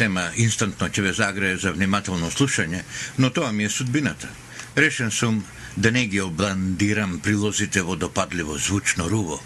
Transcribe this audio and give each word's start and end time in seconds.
тема 0.00 0.30
инстантно 0.40 0.88
ќе 0.88 1.02
ве 1.04 1.12
загрее 1.12 1.56
за 1.60 1.74
внимателно 1.76 2.30
слушање, 2.32 2.84
но 3.18 3.28
тоа 3.30 3.52
ми 3.52 3.66
е 3.68 3.72
судбината. 3.72 4.28
Решен 4.76 5.10
сум 5.10 5.42
да 5.76 5.92
не 5.92 6.06
ги 6.06 6.20
обландирам 6.20 7.18
прилозите 7.20 7.82
во 7.82 7.96
допадливо 7.96 8.56
звучно 8.58 9.10
руво. 9.10 9.40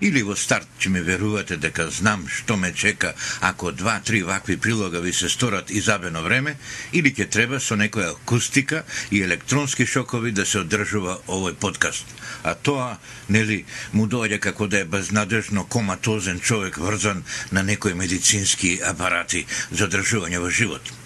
Или 0.00 0.22
во 0.22 0.36
старт 0.38 0.68
ќе 0.78 0.92
ми 0.94 1.00
верувате 1.02 1.56
дека 1.58 1.88
знам 1.90 2.26
што 2.30 2.56
ме 2.56 2.70
чека 2.72 3.14
ако 3.40 3.72
два-три 3.72 4.22
вакви 4.22 4.56
прилога 4.56 5.00
ви 5.00 5.12
се 5.12 5.28
сторат 5.28 5.70
изабено 5.70 6.22
време, 6.22 6.54
или 6.92 7.10
ќе 7.10 7.26
треба 7.30 7.58
со 7.60 7.74
некоја 7.74 8.12
акустика 8.12 8.84
и 9.10 9.22
електронски 9.22 9.86
шокови 9.86 10.32
да 10.32 10.46
се 10.46 10.62
одржува 10.62 11.18
овој 11.26 11.54
подкаст. 11.54 12.06
А 12.44 12.54
тоа, 12.54 12.98
нели, 13.28 13.64
му 13.92 14.06
доаѓа 14.06 14.38
како 14.38 14.66
да 14.66 14.80
е 14.80 14.84
безнадежно 14.84 15.66
коматозен 15.66 16.40
човек 16.40 16.78
врзан 16.78 17.24
на 17.52 17.62
некои 17.62 17.94
медицински 17.94 18.78
апарати 18.84 19.46
за 19.70 19.90
одржување 19.90 20.38
во 20.38 20.50
живот. 20.50 20.97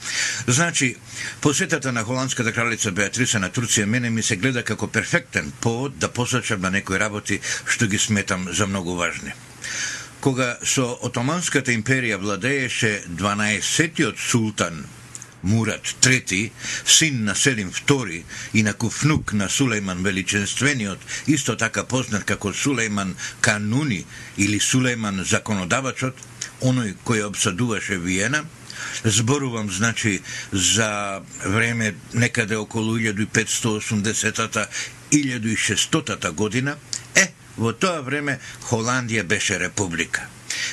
Значи, 0.46 0.96
посетата 1.40 1.92
на 1.92 2.04
холандската 2.04 2.52
кралица 2.52 2.92
Беатриса 2.92 3.38
на 3.38 3.50
Турција 3.50 3.84
мене 3.84 4.10
ми 4.10 4.22
се 4.22 4.36
гледа 4.36 4.62
како 4.64 4.88
перфектен 4.88 5.52
повод 5.60 5.98
да 5.98 6.08
посочам 6.08 6.60
на 6.60 6.70
некои 6.70 6.98
работи 6.98 7.40
што 7.66 7.86
ги 7.86 7.98
сметам 7.98 8.48
за 8.50 8.66
многу 8.66 8.96
важни. 8.96 9.32
Кога 10.20 10.56
со 10.62 10.98
Отоманската 11.02 11.72
империја 11.72 12.18
владееше 12.18 13.02
12-тиот 13.08 14.18
султан 14.18 14.84
Мурат 15.42 15.82
III, 16.00 16.50
син 16.86 17.24
на 17.24 17.34
Селим 17.34 17.72
II 17.72 18.22
и 18.54 18.62
на 18.62 18.74
куфнук 18.74 19.32
на 19.32 19.48
Сулейман 19.48 20.02
Величенствениот, 20.02 20.98
исто 21.26 21.56
така 21.56 21.84
познат 21.84 22.24
како 22.24 22.52
Сулейман 22.52 23.16
Кануни 23.40 24.04
или 24.38 24.60
Сулейман 24.60 25.24
Законодавачот, 25.24 26.14
оној 26.62 26.94
кој 27.02 27.26
обсадуваше 27.26 27.98
Виена, 27.98 28.44
зборувам 29.04 29.70
значи 29.70 30.20
за 30.52 31.20
време 31.44 31.94
некаде 32.14 32.56
околу 32.56 32.98
1580-та 32.98 34.66
1600-та 35.12 36.30
година, 36.30 36.76
е, 37.14 37.32
во 37.56 37.72
тоа 37.72 38.00
време 38.00 38.38
Холандија 38.68 39.22
беше 39.22 39.58
република. 39.60 40.28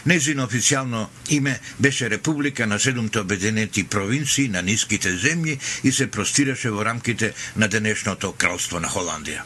Незино 0.06 0.48
официјално 0.48 1.08
име 1.30 1.60
беше 1.80 2.10
Република 2.10 2.68
на 2.68 2.80
седумте 2.80 3.20
обединети 3.20 3.84
провинции 3.84 4.48
на 4.48 4.64
ниските 4.64 5.12
земји 5.12 5.60
и 5.84 5.92
се 5.92 6.08
простираше 6.12 6.70
во 6.70 6.86
рамките 6.86 7.34
на 7.56 7.68
денешното 7.68 8.32
кралство 8.32 8.80
на 8.80 8.88
Холандија. 8.88 9.44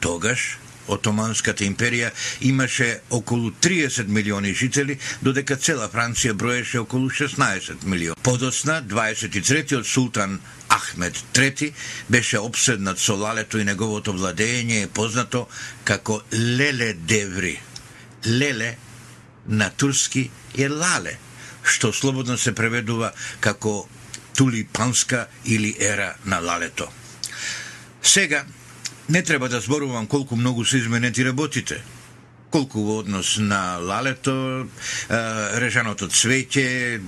Тогаш 0.00 0.58
Отоманската 0.88 1.64
империја 1.64 2.10
имаше 2.40 3.00
околу 3.10 3.50
30 3.50 4.08
милиони 4.08 4.54
жители, 4.54 4.98
додека 5.22 5.56
цела 5.56 5.88
Франција 5.88 6.32
броеше 6.32 6.78
околу 6.78 7.10
16 7.10 7.84
милиони. 7.84 8.16
Подоцна, 8.22 8.82
23-тиот 8.82 9.86
султан 9.86 10.40
Ахмед 10.68 11.24
III 11.34 11.72
беше 12.08 12.38
обседнат 12.38 12.98
со 12.98 13.16
лалето 13.16 13.58
и 13.58 13.64
неговото 13.64 14.12
владење 14.12 14.82
е 14.82 14.88
познато 14.88 15.46
како 15.84 16.22
Леле 16.32 16.92
Деври. 16.94 17.60
Леле 18.26 18.76
на 19.46 19.70
турски 19.70 20.30
е 20.58 20.68
лале, 20.68 21.18
што 21.62 21.92
слободно 21.92 22.38
се 22.38 22.54
преведува 22.54 23.12
како 23.40 23.88
тулипанска 24.36 25.26
или 25.44 25.76
ера 25.80 26.14
на 26.24 26.40
лалето. 26.40 26.88
Сега, 28.02 28.44
Не 29.08 29.22
треба 29.22 29.48
да 29.48 29.60
зборувам 29.60 30.06
колку 30.06 30.36
многу 30.36 30.64
се 30.64 30.76
изменети 30.76 31.24
работите. 31.24 31.82
Колку 32.50 32.82
во 32.82 32.98
однос 32.98 33.36
на 33.38 33.78
лалето, 33.78 34.66
режаното 35.60 36.08
цвеќе 36.08 36.98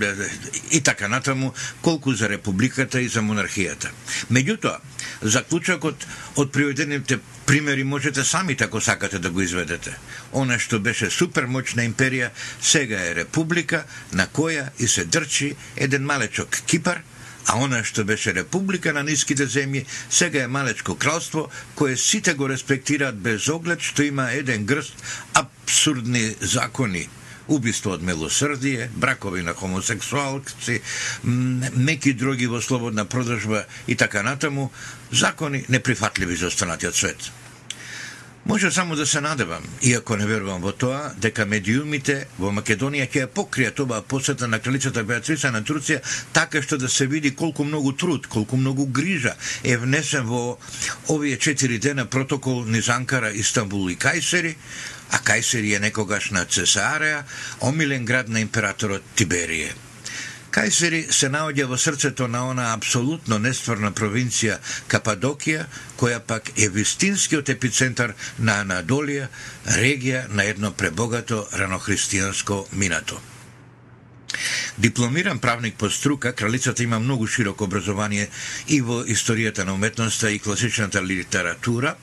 и 0.70 0.81
така 0.82 1.08
натаму, 1.08 1.54
колку 1.82 2.12
за 2.14 2.28
републиката 2.28 3.00
и 3.00 3.08
за 3.08 3.22
монархијата. 3.22 3.91
Меѓутоа, 4.31 4.78
заклучокот 5.22 6.06
од 6.37 6.53
приведените 6.53 7.19
примери 7.47 7.84
можете 7.84 8.25
сами 8.25 8.54
тако 8.54 8.81
сакате 8.81 9.19
да 9.19 9.31
го 9.31 9.41
изведете. 9.41 9.97
Она 10.32 10.58
што 10.58 10.78
беше 10.78 11.10
супермоќна 11.10 11.87
империја, 11.87 12.31
сега 12.60 12.98
е 13.10 13.14
република 13.22 13.84
на 14.12 14.26
која 14.26 14.70
и 14.78 14.88
се 14.88 15.04
дрчи 15.04 15.54
еден 15.76 16.04
малечок 16.04 16.62
Кипар, 16.66 17.03
а 17.48 17.56
она 17.56 17.82
што 17.84 18.04
беше 18.04 18.34
република 18.36 18.92
на 18.92 19.03
ниските 19.03 19.47
земји, 19.48 19.86
сега 20.10 20.42
е 20.44 20.53
малечко 20.53 20.94
кралство, 20.94 21.48
кое 21.75 21.97
сите 21.97 22.34
го 22.34 22.48
респектираат 22.48 23.16
без 23.16 23.48
оглед 23.48 23.81
што 23.81 24.04
има 24.04 24.28
еден 24.36 24.66
грст 24.69 25.00
абсурдни 25.32 26.37
закони, 26.41 27.08
убиство 27.48 27.97
од 27.97 28.03
милосрдие, 28.04 28.91
бракови 28.92 29.42
на 29.42 29.54
хомосексуалци, 29.54 30.81
меки 31.25 32.12
други 32.12 32.47
во 32.47 32.60
слободна 32.60 33.04
продажба 33.04 33.64
и 33.87 33.97
така 33.97 34.22
натаму, 34.22 34.70
закони 35.12 35.64
неприфатливи 35.69 36.37
за 36.37 36.47
останатиот 36.47 36.97
свет. 36.97 37.32
Може 38.48 38.70
само 38.70 38.97
да 38.97 39.06
се 39.06 39.20
надевам, 39.20 39.62
иако 39.82 40.16
не 40.16 40.26
верувам 40.26 40.62
во 40.64 40.70
тоа, 40.72 41.10
дека 41.20 41.44
медиумите 41.44 42.14
во 42.41 42.48
Македонија 42.48 43.04
ќе 43.04 43.20
ја 43.20 43.28
покријат 43.28 43.82
оваа 43.84 44.00
посета 44.00 44.47
на 44.48 44.56
кралицата 44.56 45.03
Беатриса 45.04 45.50
на 45.53 45.60
Турција, 45.60 46.00
така 46.32 46.62
што 46.64 46.78
да 46.81 46.88
се 46.88 47.06
види 47.06 47.34
колку 47.37 47.66
многу 47.69 47.92
труд, 47.92 48.26
колку 48.26 48.56
многу 48.56 48.87
грижа 48.87 49.34
е 49.64 49.76
внесен 49.76 50.25
во 50.25 50.56
овие 51.12 51.37
четири 51.37 51.76
дена 51.78 52.06
протокол 52.06 52.64
низ 52.64 52.88
Анкара, 52.88 53.34
Истанбул 53.37 53.91
и 53.92 53.98
Кајсери, 54.00 54.54
а 55.12 55.20
Кајсери 55.20 55.76
е 55.76 55.82
некогашна 55.84 56.47
Цесареа, 56.48 57.26
омилен 57.60 58.04
град 58.04 58.28
на 58.28 58.41
императорот 58.41 59.03
Тиберие. 59.14 59.75
Кајсери 60.58 61.04
се 61.14 61.28
наоѓа 61.30 61.69
во 61.70 61.76
срцето 61.78 62.26
на 62.26 62.41
она 62.50 62.64
апсолутно 62.74 63.36
нестварна 63.38 63.92
провинција 63.94 64.56
Кападокија, 64.91 65.69
која 66.00 66.19
пак 66.19 66.50
е 66.58 66.66
вистинскиот 66.74 67.52
епицентар 67.54 68.16
на 68.42 68.56
Анадолија, 68.64 69.28
регија 69.76 70.24
на 70.34 70.48
едно 70.50 70.72
пребогато 70.74 71.44
ранохристијанско 71.60 72.64
минато. 72.72 73.20
Дипломиран 74.78 75.38
правник 75.38 75.78
по 75.78 75.91
струка, 75.91 76.32
кралицата 76.32 76.82
има 76.82 76.98
многу 76.98 77.26
широко 77.26 77.64
образование 77.64 78.28
и 78.66 78.80
во 78.80 79.04
историјата 79.06 79.64
на 79.64 79.78
уметноста 79.78 80.30
и 80.30 80.42
класичната 80.42 81.02
литература, 81.02 81.94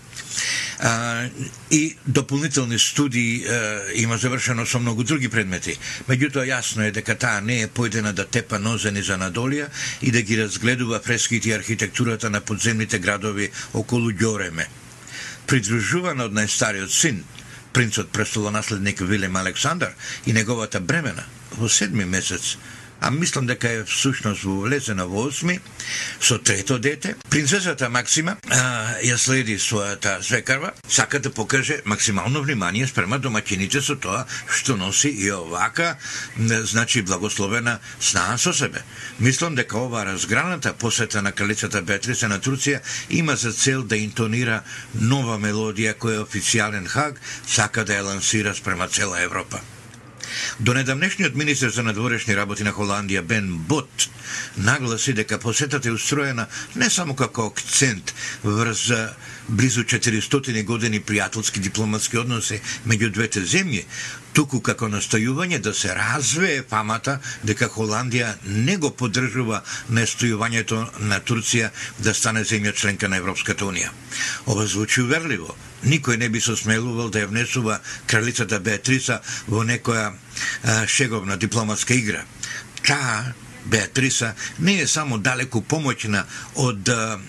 а, 0.79 1.27
и 1.71 1.97
дополнителни 2.07 2.79
студии 2.79 3.45
а, 3.45 3.81
има 3.93 4.17
завршено 4.17 4.65
со 4.65 4.79
многу 4.79 5.03
други 5.03 5.29
предмети. 5.29 5.77
Меѓутоа 6.09 6.45
јасно 6.47 6.87
е 6.87 6.91
дека 6.91 7.15
таа 7.15 7.41
не 7.41 7.61
е 7.63 7.67
појдена 7.67 8.13
да 8.13 8.25
тепа 8.25 8.59
нозени 8.59 9.03
за 9.03 9.17
Надолија 9.17 9.69
и 10.01 10.11
да 10.11 10.21
ги 10.21 10.41
разгледува 10.43 10.99
фреските 10.99 11.49
и 11.49 11.53
архитектурата 11.53 12.29
на 12.29 12.41
подземните 12.41 12.99
градови 12.99 13.51
околу 13.73 14.11
Ѓореме. 14.11 14.67
Придружувана 15.47 16.25
од 16.25 16.33
најстариот 16.33 16.91
син, 16.91 17.23
принцот 17.73 18.11
престолонаследник 18.11 19.01
Вилем 19.01 19.35
Александар 19.35 19.93
и 20.25 20.33
неговата 20.33 20.79
бремена, 20.79 21.23
во 21.57 21.69
седми 21.69 22.05
месец 22.05 22.57
а 23.01 23.11
мислам 23.11 23.45
дека 23.45 23.69
е 23.69 23.83
всушност 23.83 24.43
влезена 24.43 25.05
во 25.07 25.27
осми, 25.27 25.59
со 26.21 26.37
трето 26.37 26.79
дете. 26.79 27.15
Принцесата 27.29 27.89
Максима 27.89 28.37
а, 28.49 28.97
ја 29.03 29.17
следи 29.17 29.57
својата 29.59 30.21
свекарва, 30.21 30.71
сака 30.89 31.19
да 31.19 31.29
покаже 31.29 31.81
максимално 31.85 32.41
внимание 32.43 32.87
спрема 32.87 33.19
домаќините 33.19 33.81
со 33.81 33.95
тоа 33.95 34.25
што 34.47 34.77
носи 34.77 35.09
и 35.09 35.31
овака, 35.31 35.95
значи 36.39 37.01
благословена 37.01 37.79
снаа 37.99 38.37
со 38.37 38.53
себе. 38.53 38.83
Мислам 39.19 39.55
дека 39.55 39.77
ова 39.77 40.05
разграната 40.05 40.73
посета 40.73 41.21
на 41.21 41.31
кралицата 41.31 41.81
Бетриса 41.81 42.27
на 42.27 42.39
Турција 42.39 42.81
има 43.09 43.35
за 43.35 43.53
цел 43.53 43.83
да 43.83 43.97
интонира 43.97 44.63
нова 44.93 45.37
мелодија 45.37 45.95
која 45.95 46.25
официјален 46.25 46.87
хаг 46.87 47.21
сака 47.47 47.85
да 47.85 47.99
ја 47.99 48.07
лансира 48.11 48.55
спрема 48.55 48.87
цела 48.87 49.21
Европа. 49.21 49.74
До 50.59 50.73
недавнешниот 50.73 51.35
министер 51.35 51.69
за 51.69 51.83
надворешни 51.83 52.35
работи 52.35 52.63
на 52.63 52.73
Холандија 52.73 53.21
Бен 53.21 53.49
Бот 53.57 54.09
нагласи 54.57 55.13
дека 55.13 55.39
посетата 55.39 55.89
е 55.89 55.91
устроена 55.91 56.47
не 56.75 56.89
само 56.89 57.15
како 57.15 57.47
акцент 57.47 58.13
врз 58.43 58.91
близу 59.47 59.83
400 59.83 60.63
години 60.63 61.01
пријателски 61.01 61.59
дипломатски 61.59 62.17
односи 62.17 62.59
меѓу 62.87 63.09
двете 63.13 63.41
земји, 63.45 63.83
туку 64.33 64.59
како 64.59 64.87
настојување 64.89 65.59
да 65.63 65.73
се 65.73 65.93
развее 65.95 66.63
фамата 66.69 67.19
дека 67.43 67.69
Холандија 67.69 68.33
не 68.45 68.77
го 68.77 68.89
поддржува 68.91 69.61
настојувањето 69.89 70.81
на 70.99 71.19
Турција 71.21 71.69
да 71.99 72.13
стане 72.13 72.43
земја 72.43 72.73
членка 72.75 73.07
на 73.07 73.21
Европската 73.21 73.65
Унија. 73.65 73.93
Ова 74.45 74.67
звучи 74.67 75.01
уверливо. 75.01 75.55
Никој 75.85 76.17
не 76.17 76.29
би 76.29 76.41
се 76.41 76.55
смелувал 76.55 77.09
да 77.09 77.21
ја 77.21 77.29
внесува 77.29 77.79
кралицата 78.07 78.59
Беатриса 78.59 79.21
во 79.47 79.63
некоја 79.63 80.11
а, 80.11 80.87
шеговна 80.87 81.37
дипломатска 81.37 81.93
игра. 81.93 82.25
Таа 82.81 83.33
Беатриса 83.65 84.33
не 84.59 84.79
е 84.81 84.87
само 84.87 85.17
далеку 85.17 85.61
помоќна 85.61 86.25
од 86.55 86.89
а, 86.89 87.19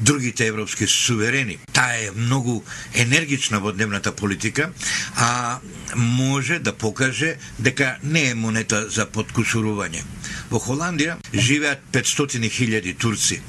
другите 0.00 0.46
европски 0.46 0.86
суверени. 0.86 1.58
Таа 1.72 1.96
е 1.96 2.10
многу 2.16 2.62
енергична 2.94 3.60
во 3.60 3.72
дневната 3.72 4.12
политика, 4.12 4.70
а 5.16 5.58
може 5.96 6.58
да 6.58 6.72
покаже 6.72 7.36
дека 7.58 7.96
не 8.02 8.28
е 8.30 8.34
монета 8.34 8.88
за 8.88 9.06
подкусурување. 9.06 10.02
Во 10.50 10.60
Холандија 10.60 11.16
живеат 11.34 11.80
500.000 11.92 12.96
турци. 12.98 13.40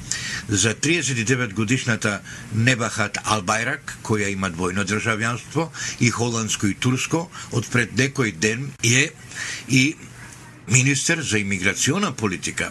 За 0.48 0.74
39 0.74 1.54
годишната 1.54 2.20
Небахат 2.54 3.18
Албайрак, 3.24 3.98
која 4.02 4.30
има 4.30 4.50
двојно 4.50 4.86
државјанство, 4.86 5.70
и 6.00 6.10
холандско 6.10 6.66
и 6.66 6.74
турско, 6.74 7.26
од 7.52 7.66
пред 7.72 7.96
некој 7.98 8.32
ден 8.32 8.70
е 8.82 9.10
и 9.68 9.96
министер 10.68 11.20
за 11.20 11.38
имиграциона 11.38 12.12
политика. 12.12 12.70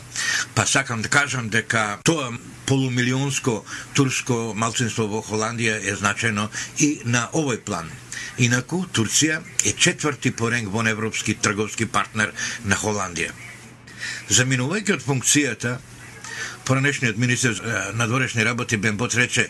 Па 0.55 0.65
сакам 0.65 1.01
да 1.01 1.09
кажам 1.09 1.49
дека 1.49 1.99
тоа 2.03 2.31
полумилионско 2.65 3.63
турско 3.93 4.53
малцинство 4.55 5.07
во 5.07 5.21
Холандија 5.25 5.77
е 5.83 5.95
значено 5.95 6.49
и 6.79 7.01
на 7.05 7.27
овој 7.33 7.61
план. 7.65 7.89
Инаку, 8.37 8.83
Турција 8.91 9.41
е 9.65 9.71
четврти 9.73 10.31
по 10.31 10.49
ренг 10.51 10.71
во 10.73 10.83
европски 10.87 11.35
трговски 11.35 11.85
партнер 11.85 12.33
на 12.65 12.75
Холандија. 12.75 13.31
Заминувајќи 14.29 14.93
од 14.97 15.05
функцијата, 15.05 15.77
поранешниот 16.65 17.17
министер 17.17 17.55
на 17.93 18.07
дворешни 18.07 18.43
работи 18.43 18.77
Бен 18.77 18.97
Бот 18.97 19.15
рече 19.15 19.49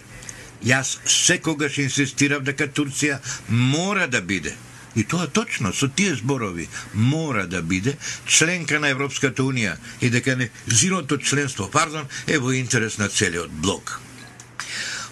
Јас 0.64 0.98
секогаш 1.06 1.78
инсистирав 1.84 2.44
дека 2.44 2.68
Турција 2.68 3.20
мора 3.50 4.08
да 4.08 4.22
биде 4.22 4.54
И 4.96 5.04
тоа 5.04 5.28
точно, 5.28 5.74
со 5.74 5.88
тие 5.88 6.16
зборови, 6.16 6.68
мора 6.94 7.48
да 7.48 7.62
биде 7.62 7.98
членка 8.26 8.80
на 8.80 8.90
Европската 8.90 9.44
Унија 9.44 9.76
и 10.02 10.10
да 10.10 10.16
дека 10.16 10.36
не 10.36 10.50
зиното 10.68 11.18
членство, 11.18 11.70
пардон, 11.72 12.08
е 12.28 12.40
во 12.40 12.54
интерес 12.56 12.98
на 12.98 13.10
целиот 13.10 13.52
блок. 13.52 14.00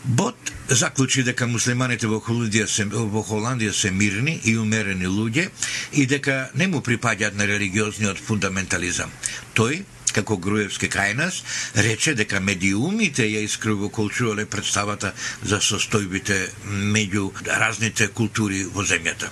Бот 0.03 0.51
заклучи 0.67 1.23
дека 1.23 1.47
муслиманите 1.47 2.07
во 2.07 2.19
Холандија 2.23 2.67
се, 2.67 2.85
во 2.87 3.23
Холандија 3.23 3.73
се 3.75 3.91
мирни 3.91 4.39
и 4.43 4.55
умерени 4.57 5.07
луѓе 5.07 5.49
и 5.93 6.05
дека 6.07 6.49
не 6.55 6.67
му 6.67 6.81
припаѓаат 6.83 7.35
на 7.39 7.47
религиозниот 7.47 8.19
фундаментализам. 8.19 9.11
Тој, 9.55 9.83
како 10.15 10.37
Груевски 10.37 10.89
кај 10.91 11.15
нас, 11.19 11.43
рече 11.75 12.15
дека 12.15 12.39
медиумите 12.39 13.27
ја 13.27 13.43
искривоколчувале 13.47 14.45
представата 14.45 15.13
за 15.43 15.59
состојбите 15.59 16.45
меѓу 16.95 17.31
разните 17.47 18.07
култури 18.07 18.63
во 18.65 18.83
земјата. 18.87 19.31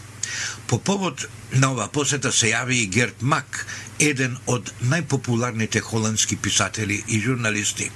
По 0.71 0.79
повод 0.79 1.27
на 1.51 1.67
ова 1.73 1.89
посета 1.91 2.29
се 2.31 2.47
јави 2.53 2.77
и 2.79 2.85
Герт 2.87 3.23
Мак, 3.27 3.65
еден 3.99 4.37
од 4.47 4.69
најпопуларните 4.87 5.81
холандски 5.83 6.37
писатели 6.39 7.01
и 7.11 7.19
журналисти. 7.19 7.89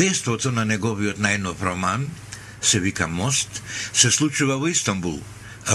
Дејството 0.00 0.50
на 0.50 0.64
неговиот 0.66 1.20
најнов 1.22 1.62
роман, 1.62 2.08
се 2.60 2.80
вика 2.82 3.06
Мост, 3.06 3.62
се 3.92 4.10
случува 4.10 4.56
во 4.58 4.66
Истанбул. 4.66 5.20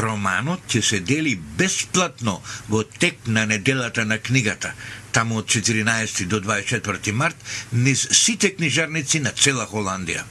Романот 0.03 0.67
ќе 0.67 0.81
се 0.89 0.99
дели 0.99 1.37
бесплатно 1.39 2.41
во 2.67 2.83
тек 2.83 3.23
на 3.27 3.45
неделата 3.45 4.03
на 4.05 4.19
книгата, 4.19 4.73
таму 5.15 5.39
од 5.39 5.47
14 5.47 6.27
до 6.27 6.43
24 6.43 7.11
март, 7.11 7.39
низ 7.71 8.07
сите 8.11 8.51
книжарници 8.51 9.23
на 9.23 9.31
цела 9.31 9.63
Холандија. 9.63 10.27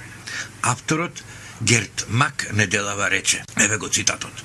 Авторот 0.61 1.25
Герт 1.63 2.07
Мак 2.09 2.51
неделава 2.53 3.11
рече, 3.11 3.45
еве 3.57 3.77
го 3.79 3.89
цитатот, 3.89 4.45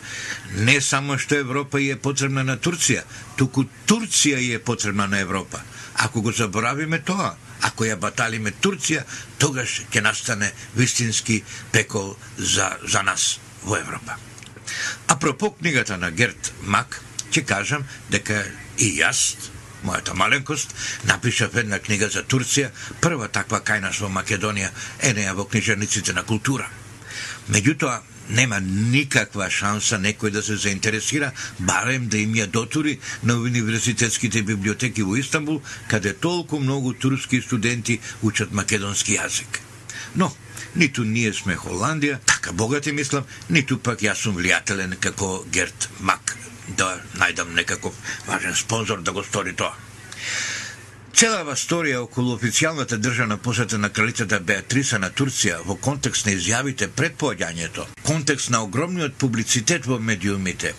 Не 0.55 0.81
само 0.81 1.17
што 1.19 1.35
Европа 1.35 1.81
е 1.83 1.97
потребна 1.99 2.43
на 2.47 2.55
Турција, 2.57 3.03
туку 3.35 3.65
Турција 3.87 4.39
е 4.55 4.59
потребна 4.59 5.07
на 5.07 5.19
Европа. 5.19 5.59
Ако 5.95 6.21
го 6.21 6.31
заборавиме 6.31 6.99
тоа, 6.99 7.35
ако 7.61 7.83
ја 7.85 7.97
баталиме 7.99 8.53
Турција, 8.63 9.03
тогаш 9.37 9.81
ќе 9.91 10.01
настане 10.01 10.51
вистински 10.75 11.41
пекол 11.71 12.15
за, 12.37 12.71
за 12.87 13.03
нас 13.03 13.39
во 13.63 13.75
Европа. 13.77 14.15
Апропо 15.07 15.51
книгата 15.51 15.97
на 15.97 16.11
Герт 16.11 16.53
Мак, 16.63 17.01
ќе 17.31 17.43
кажам 17.45 17.83
дека 18.09 18.45
и 18.77 18.95
јас, 18.99 19.35
мојата 19.83 20.15
маленкост, 20.15 20.71
напишав 21.03 21.55
една 21.55 21.79
книга 21.79 22.09
за 22.09 22.23
Турција, 22.23 22.71
прва 23.01 23.27
таква 23.27 23.59
кај 23.59 23.83
нас 23.83 23.99
во 23.99 24.07
Македонија, 24.09 24.71
е 25.01 25.13
неја 25.13 25.35
во 25.35 25.45
книжениците 25.45 26.13
на 26.13 26.23
култура. 26.23 26.69
Меѓутоа, 27.51 27.99
нема 28.29 28.59
никаква 28.59 29.49
шанса 29.49 29.99
некој 30.01 30.31
да 30.31 30.41
се 30.43 30.55
заинтересира, 30.55 31.31
барем 31.59 32.07
да 32.07 32.17
им 32.17 32.33
ја 32.35 32.47
дотури 32.47 32.99
на 33.23 33.35
универзитетските 33.37 34.41
библиотеки 34.41 35.03
во 35.03 35.17
Истанбул, 35.19 35.61
каде 35.89 36.13
толку 36.13 36.59
многу 36.59 36.93
турски 36.93 37.41
студенти 37.41 37.99
учат 38.21 38.51
македонски 38.51 39.17
јазик. 39.17 39.61
Но, 40.15 40.31
ниту 40.75 41.03
ние 41.03 41.33
сме 41.33 41.55
Холандија, 41.55 42.19
така 42.25 42.51
богати 42.51 42.91
мислам, 42.91 43.25
ниту 43.49 43.77
пак 43.77 44.01
јас 44.01 44.25
сум 44.25 44.37
влијателен 44.37 44.97
како 44.99 45.45
Герт 45.51 45.89
Мак, 45.99 46.37
да 46.77 47.01
најдам 47.19 47.53
некаков 47.53 47.93
важен 48.27 48.55
спонзор 48.55 49.01
да 49.01 49.11
го 49.11 49.23
стори 49.23 49.53
тоа. 49.53 49.73
Целава 51.15 51.53
сторија 51.55 52.01
околу 52.03 52.33
официјалната 52.35 52.97
државна 52.99 53.37
посета 53.39 53.77
на 53.79 53.87
кралицата 53.89 54.39
Беатриса 54.43 54.97
на 54.99 55.07
Турција 55.15 55.61
во 55.63 55.77
контекст 55.85 56.27
на 56.27 56.33
изјавите 56.35 56.89
пред 56.91 57.15
поаѓањето, 57.21 57.85
контекст 58.03 58.51
на 58.51 58.59
огромниот 58.65 59.15
публицитет 59.15 59.87
во 59.87 59.95
медиумите, 60.09 60.73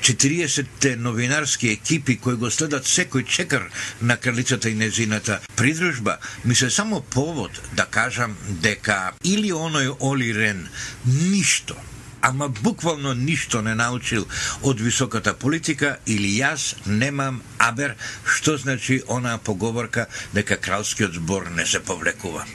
40 0.00 0.96
новинарски 0.96 1.74
екипи 1.74 2.16
кои 2.16 2.40
го 2.40 2.48
следат 2.50 2.88
секој 2.88 3.28
чекар 3.28 3.68
на 4.00 4.16
кралицата 4.16 4.72
и 4.72 4.74
незината 4.74 5.40
придружба, 5.56 6.16
ми 6.44 6.54
се 6.54 6.70
само 6.70 7.02
повод 7.02 7.60
да 7.76 7.84
кажам 7.84 8.36
дека 8.48 9.12
или 9.24 9.52
оној 9.52 9.92
Оли 10.00 10.32
Рен 10.32 10.68
ништо 11.04 11.76
ама 12.22 12.48
буквално 12.48 13.14
ништо 13.14 13.62
не 13.62 13.74
научил 13.74 14.26
од 14.62 14.80
високата 14.80 15.34
политика 15.34 15.96
или 16.06 16.30
јас 16.38 16.74
немам 16.86 17.42
абер 17.58 17.96
што 18.24 18.56
значи 18.56 19.02
онаа 19.08 19.38
поговорка 19.38 20.06
дека 20.32 20.56
кралскиот 20.56 21.14
збор 21.14 21.50
не 21.50 21.66
се 21.66 21.80
повлекува. 21.80 22.46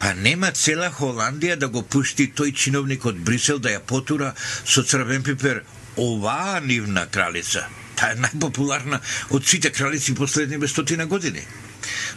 Па 0.00 0.14
нема 0.14 0.50
цела 0.52 0.90
Холандија 0.90 1.56
да 1.56 1.68
го 1.68 1.82
пушти 1.82 2.30
тој 2.36 2.54
чиновник 2.56 3.06
од 3.06 3.18
Брисел 3.20 3.58
да 3.58 3.70
ја 3.70 3.80
потура 3.80 4.34
со 4.64 4.82
црвен 4.82 5.22
пипер 5.22 5.62
оваа 5.96 6.60
нивна 6.60 7.06
кралица. 7.06 7.66
Таа 7.96 8.14
е 8.16 8.22
најпопуларна 8.24 9.00
од 9.30 9.46
сите 9.46 9.70
кралици 9.70 10.14
последни 10.14 10.68
стотина 10.68 11.06
години. 11.06 11.44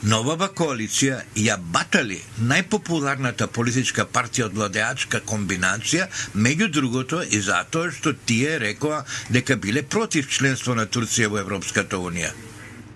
Новава 0.03 0.50
коалиција 0.51 1.22
ја 1.39 1.58
батали 1.58 2.20
најпопуларната 2.42 3.48
политичка 3.48 4.06
партија 4.06 4.50
од 4.50 4.58
владеачка 4.58 5.22
комбинација, 5.25 6.08
меѓу 6.36 6.70
другото 6.72 7.22
и 7.24 7.39
затоа 7.42 7.92
што 7.92 8.13
тие 8.13 8.58
рекоа 8.60 9.03
дека 9.30 9.56
биле 9.56 9.84
против 9.84 10.30
членство 10.30 10.75
на 10.75 10.86
Турција 10.88 11.30
во 11.32 11.39
Европската 11.39 11.98
Унија. 11.98 12.34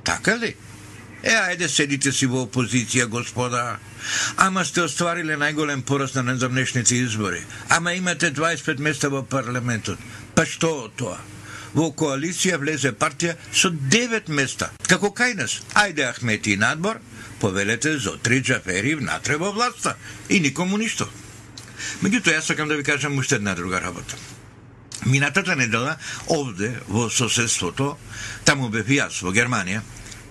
Така 0.03 0.35
ли? 0.35 0.55
Е, 1.23 1.33
ајде 1.33 1.67
седите 1.67 2.11
си 2.13 2.27
во 2.29 2.43
опозиција, 2.45 3.07
господа. 3.09 3.79
Ама 4.37 4.65
сте 4.65 4.83
оствариле 4.85 5.35
најголем 5.39 5.81
пораст 5.81 6.15
на 6.15 6.23
недавнешните 6.23 6.95
избори. 6.95 7.41
Ама 7.69 7.93
имате 7.93 8.31
25 8.31 8.79
места 8.79 9.09
во 9.09 9.23
парламентот. 9.23 9.97
Па 10.35 10.45
што 10.45 10.91
тоа? 10.95 11.17
Во 11.77 11.91
коалиција 11.93 12.57
влезе 12.57 12.91
партија 12.97 13.35
со 13.53 13.69
9 13.69 14.31
места. 14.33 14.71
Како 14.89 15.11
кај 15.13 15.35
нас, 15.37 15.59
ајде 15.77 16.07
Ахмети 16.09 16.55
и 16.55 16.57
надбор, 16.57 16.99
повелете 17.39 17.97
за 17.99 18.17
три 18.17 18.41
джафери 18.41 18.95
внатре 18.95 19.37
во 19.37 19.51
власта 19.51 19.95
и 20.29 20.39
никому 20.39 20.77
ништо. 20.81 21.07
Меѓутоа, 22.01 22.39
јас 22.39 22.49
сакам 22.49 22.69
да 22.69 22.75
ви 22.75 22.83
кажам 22.83 23.17
уште 23.17 23.35
една 23.35 23.53
друга 23.55 23.81
работа. 23.81 24.17
Минатата 25.05 25.55
недела, 25.55 25.97
овде, 26.27 26.73
во 26.87 27.09
соседството, 27.09 27.97
таму 28.45 28.69
бев 28.73 28.89
јас, 28.89 29.21
во 29.21 29.31
Германија, 29.31 29.83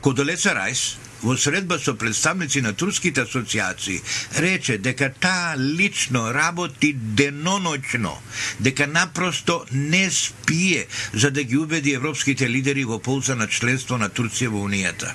Кодолеца 0.03 0.53
Рајс, 0.59 0.97
во 1.23 1.37
средба 1.37 1.79
со 1.79 1.95
представници 1.95 2.59
на 2.61 2.73
турските 2.73 3.23
асоциации 3.23 4.03
рече 4.37 4.79
дека 4.79 5.13
таа 5.21 5.55
лично 5.57 6.33
работи 6.33 6.93
деноночно, 6.93 8.19
дека 8.59 8.87
напросто 8.87 9.67
не 9.71 10.11
спие 10.11 10.87
за 11.13 11.31
да 11.31 11.43
ги 11.43 11.57
убеди 11.57 11.91
европските 11.91 12.49
лидери 12.49 12.85
во 12.85 12.99
полза 12.99 13.35
на 13.35 13.49
членство 13.49 13.97
на 13.97 14.09
Турција 14.09 14.49
во 14.49 14.65
Унијата. 14.69 15.15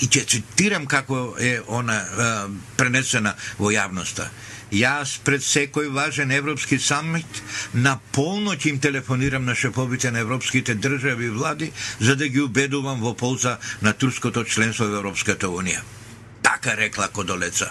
И 0.00 0.08
ќе 0.08 0.24
цитирам 0.28 0.86
како 0.86 1.36
е 1.38 1.60
она 1.68 2.00
е, 2.00 2.32
пренесена 2.76 3.34
во 3.58 3.72
јавноста. 3.74 4.30
Јас 4.74 5.18
пред 5.24 5.44
секој 5.46 5.90
важен 5.94 6.32
европски 6.34 6.78
самит 6.82 7.42
на 7.74 7.98
полноќ 8.12 8.66
им 8.70 8.80
телефонирам 8.80 9.44
на 9.44 9.54
шефовите 9.54 10.10
на 10.10 10.18
европските 10.24 10.74
држави 10.74 11.26
и 11.26 11.30
влади 11.30 11.72
за 12.00 12.16
да 12.16 12.28
ги 12.28 12.40
убедувам 12.40 13.00
во 13.00 13.14
полза 13.14 13.58
на 13.82 13.92
турското 13.92 14.44
членство 14.44 14.88
во 14.88 14.98
Европската 14.98 15.46
Унија. 15.46 15.82
Така 16.42 16.76
рекла 16.76 17.08
Кодолеца. 17.08 17.70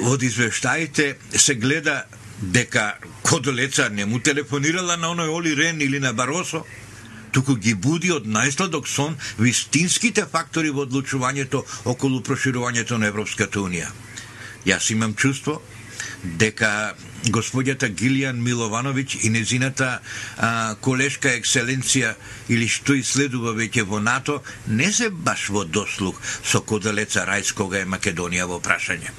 Од 0.00 0.22
извештаите 0.22 1.16
се 1.34 1.54
гледа 1.54 2.04
дека 2.40 2.94
Кодолеца 3.22 3.88
не 3.90 4.06
му 4.06 4.20
телефонирала 4.20 4.96
на 4.96 5.10
оној 5.10 5.28
Оли 5.28 5.56
Рен 5.56 5.80
или 5.80 5.98
на 6.00 6.12
Баросо, 6.12 6.64
туку 7.32 7.56
ги 7.56 7.74
буди 7.74 8.12
од 8.12 8.26
најсладок 8.26 8.88
сон 8.88 9.16
вистинските 9.38 10.26
фактори 10.32 10.70
во 10.70 10.86
одлучувањето 10.86 11.64
околу 11.84 12.22
проширувањето 12.22 12.98
на 12.98 13.06
Европската 13.12 13.60
Унија 13.60 13.90
Јас 14.66 14.90
имам 14.92 15.14
чувство 15.14 15.60
дека 16.40 16.94
господјата 17.32 17.88
Гилијан 17.92 18.40
Миловановиќ 18.44 19.24
и 19.24 19.30
незината 19.32 19.88
а, 20.36 20.74
колешка 20.80 21.32
екселенција 21.36 22.14
или 22.48 22.68
што 22.68 22.96
и 22.96 23.04
следува 23.04 23.52
веќе 23.56 23.84
во 23.88 24.00
НАТО 24.00 24.40
не 24.66 24.92
се 24.92 25.10
баш 25.10 25.48
во 25.50 25.64
дослух 25.64 26.20
со 26.44 26.60
коделеца 26.60 27.26
Рајс 27.28 27.52
кога 27.56 27.80
е 27.80 27.88
Македонија 27.88 28.48
во 28.48 28.60
прашање. 28.60 29.12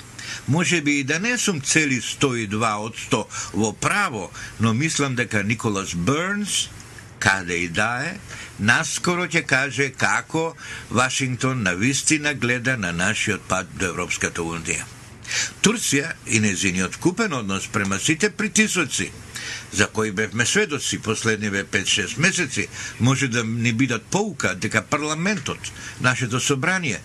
Може 0.48 0.82
би 0.82 1.00
и 1.00 1.04
да 1.04 1.20
не 1.20 1.38
сум 1.38 1.62
цели 1.62 2.02
102 2.02 2.74
од 2.86 2.96
100 2.98 3.24
во 3.54 3.74
право, 3.74 4.32
но 4.60 4.74
мислам 4.74 5.16
дека 5.16 5.44
Николас 5.44 5.94
Бернс, 5.94 6.70
каде 7.22 7.58
и 7.66 7.68
да 7.70 7.92
е, 8.06 8.16
наскоро 8.60 9.28
ќе 9.30 9.46
каже 9.46 9.92
како 9.98 10.56
Вашингтон 10.90 11.64
на 11.64 11.76
вистина 11.78 12.34
гледа 12.34 12.78
на 12.78 12.92
нашиот 12.92 13.46
пат 13.48 13.70
до 13.78 13.94
Европската 13.94 14.42
Унија. 14.42 14.84
Турција 15.64 16.12
и 16.28 16.42
незиниот 16.44 16.98
купен 17.00 17.34
однос 17.34 17.68
према 17.72 18.00
сите 18.00 18.30
притисоци, 18.30 19.12
за 19.72 19.88
кои 19.88 20.12
бевме 20.12 20.46
сведоци 20.46 21.00
последниве 21.00 21.64
5-6 21.64 22.20
месеци, 22.20 22.68
може 23.00 23.28
да 23.28 23.44
ни 23.44 23.74
бидат 23.74 24.04
поука 24.04 24.56
дека 24.56 24.82
парламентот, 24.82 25.72
нашето 26.02 26.40
собрание, 26.40 27.00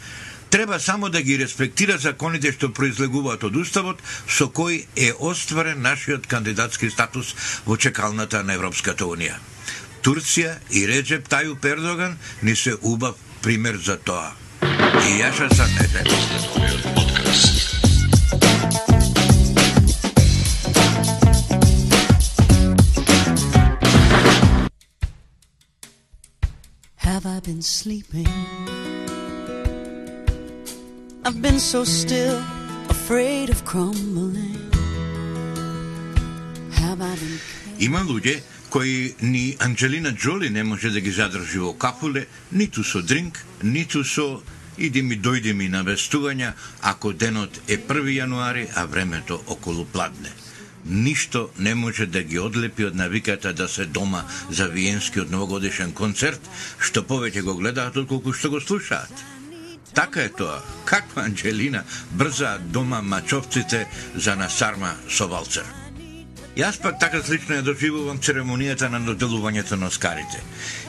треба 0.50 0.80
само 0.80 1.08
да 1.08 1.22
ги 1.22 1.38
респектира 1.38 1.98
законите 1.98 2.52
што 2.52 2.72
произлегуваат 2.72 3.44
од 3.44 3.56
Уставот, 3.62 4.02
со 4.28 4.48
кој 4.48 4.86
е 4.96 5.12
остварен 5.18 5.82
нашиот 5.82 6.26
кандидатски 6.26 6.90
статус 6.90 7.34
во 7.66 7.76
чекалната 7.76 8.42
на 8.42 8.58
Европската 8.58 9.04
Унија. 9.04 9.38
Турција 10.06 10.52
и 10.70 10.84
Реджеп 10.86 11.24
Тају 11.26 11.56
Пердоган 11.58 12.12
ни 12.46 12.52
се 12.54 12.76
убав 12.86 13.16
пример 13.42 13.74
за 13.82 13.96
тоа. 13.98 14.36
И 14.62 15.18
јаша 15.18 15.48
сам 15.50 15.70
не 15.74 15.86
Have 27.02 27.26
I 27.26 27.40
been 27.40 27.62
sleeping? 27.62 28.28
I've 31.24 31.42
been 31.42 31.58
so 31.58 31.82
still, 31.82 32.38
afraid 32.88 33.50
of 33.50 33.64
crumbling. 33.64 34.70
Have 36.70 37.02
I 37.02 37.14
been... 37.18 37.40
Има 37.78 38.00
луѓе 38.00 38.40
кои 38.76 39.14
ни 39.22 39.56
Анджелина 39.58 40.12
Джоли 40.12 40.50
не 40.50 40.64
може 40.64 40.90
да 40.90 41.00
ги 41.00 41.10
задржи 41.10 41.58
во 41.58 41.72
капуле, 41.72 42.26
ниту 42.52 42.82
со 42.84 43.00
дринк, 43.00 43.40
ниту 43.62 44.02
со 44.04 44.42
иди 44.76 45.00
ми 45.02 45.16
дојди 45.16 45.54
ми 45.56 45.68
на 45.72 45.80
вестувања, 45.80 46.52
ако 46.82 47.12
денот 47.16 47.56
е 47.68 47.78
1 47.78 48.04
јануари, 48.04 48.66
а 48.74 48.84
времето 48.84 49.40
околу 49.46 49.86
пладне 49.86 50.28
ништо 50.84 51.48
не 51.58 51.74
може 51.74 52.06
да 52.06 52.22
ги 52.22 52.38
одлепи 52.38 52.84
од 52.84 52.94
навиката 52.94 53.52
да 53.52 53.68
се 53.68 53.86
дома 53.86 54.24
за 54.50 54.68
виенскиот 54.68 55.30
новогодишен 55.30 55.92
концерт, 55.92 56.40
што 56.78 57.00
повеќе 57.00 57.42
го 57.48 57.56
гледаат 57.56 57.96
отколку 57.96 58.36
што 58.36 58.50
го 58.50 58.60
слушаат. 58.60 59.24
Така 59.94 60.20
е 60.20 60.28
тоа. 60.28 60.60
Каква 60.84 61.22
Анджелина 61.22 61.82
брза 62.12 62.58
дома 62.60 63.00
мачовците 63.00 63.86
за 64.14 64.36
насарма 64.36 64.94
со 65.08 65.28
валцер. 65.28 65.85
Јас 66.56 66.78
пак 66.80 66.94
така 66.96 67.18
слично 67.20 67.58
ја 67.58 67.62
доживувам 67.66 68.16
церемонијата 68.16 68.88
на 68.88 69.02
доделувањето 69.04 69.76
на 69.76 69.90
Оскарите. 69.92 70.40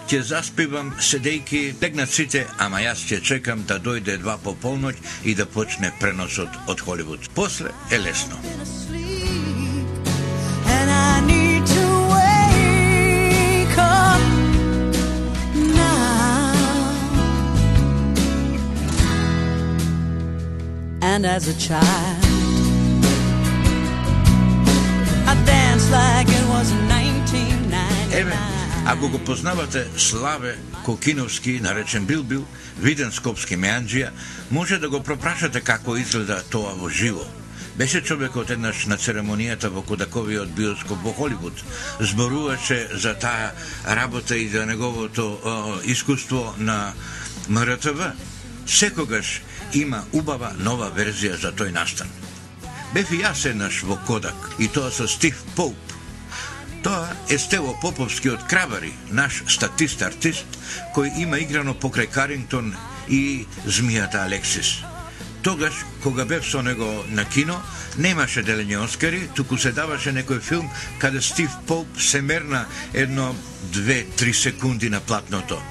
Ќе 0.07 0.21
заспивам 0.23 0.93
седејки, 1.03 1.73
тегнат 1.81 2.09
сите, 2.09 2.45
ама 2.57 2.79
јас 2.79 3.03
ќе 3.09 3.19
чекам 3.19 3.65
да 3.67 3.75
дојде 3.75 4.15
два 4.17 4.37
по 4.37 4.55
полноќ 4.55 4.95
и 5.27 5.35
да 5.35 5.45
почне 5.45 5.91
преносот 5.99 6.55
од 6.67 6.79
Холивуд. 6.79 7.27
После 7.35 7.75
е 7.91 7.99
лесно. 7.99 8.39
and 21.17 21.25
as 21.25 21.47
a 21.47 21.59
child 21.59 22.26
Еве, 28.17 28.33
ако 28.85 29.09
го 29.09 29.19
познавате 29.19 29.87
Славе 29.97 30.57
Кокиновски, 30.85 31.59
наречен 31.59 32.05
Билбил, 32.05 32.45
виден 32.81 33.11
скопски 33.13 33.53
меанджија, 33.53 34.09
може 34.49 34.79
да 34.81 34.89
го 34.89 35.03
пропрашате 35.05 35.61
како 35.61 35.93
изгледа 36.01 36.39
тоа 36.49 36.71
во 36.73 36.89
живо. 36.89 37.21
Беше 37.77 38.01
човекот 38.01 38.49
еднаш 38.49 38.87
на 38.89 38.97
церемонијата 38.97 39.69
во 39.69 39.83
Кодаковиот 39.85 40.49
биоскоп 40.49 41.05
во 41.05 41.13
Холивуд. 41.13 41.61
Зборуваше 41.99 42.87
за 42.97 43.13
таа 43.13 43.51
работа 43.85 44.37
и 44.37 44.49
за 44.49 44.65
неговото 44.65 45.37
о, 45.45 45.77
искуство 45.85 46.55
на 46.57 46.93
МРТВ. 47.49 48.13
Секогаш 48.65 49.41
има 49.73 50.01
убава 50.11 50.55
нова 50.57 50.89
верзија 50.89 51.37
за 51.37 51.53
тој 51.53 51.69
настан. 51.69 52.09
Бев 52.97 53.13
и 53.13 53.21
јас 53.21 53.45
еднаш 53.45 53.83
во 53.83 53.99
Кодак, 54.07 54.57
и 54.57 54.67
тоа 54.67 54.89
со 54.89 55.05
Стив 55.07 55.37
Поуп. 55.55 55.77
Тоа 56.83 57.07
е 57.29 57.37
Стево 57.37 57.77
Поповски 57.81 58.29
од 58.29 58.43
Крабари, 58.49 58.91
наш 59.11 59.41
статист-артист, 59.47 60.45
кој 60.95 61.23
има 61.23 61.39
играно 61.41 61.73
покрај 61.73 62.09
Карингтон 62.11 62.73
и 63.09 63.45
Змијата 63.65 64.23
Алексис. 64.25 64.83
Тогаш, 65.41 65.73
кога 66.03 66.25
бев 66.25 66.45
со 66.45 66.61
него 66.61 67.05
на 67.09 67.25
кино, 67.25 67.55
немаше 67.97 68.43
делење 68.43 68.81
Оскари, 68.83 69.29
туку 69.35 69.57
се 69.57 69.71
даваше 69.71 70.11
некој 70.11 70.41
филм 70.41 70.69
каде 70.99 71.21
Стив 71.21 71.51
Поп 71.67 72.01
се 72.01 72.21
мерна 72.21 72.65
едно, 72.93 73.35
две, 73.71 74.03
три 74.17 74.33
секунди 74.33 74.89
на 74.89 74.99
платното. 74.99 75.61